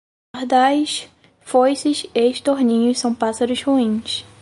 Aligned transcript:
Pardais, 0.31 1.07
foices 1.41 2.07
e 2.15 2.21
estorninhos 2.27 2.97
são 2.97 3.13
pássaros 3.13 3.61
ruins. 3.61 4.25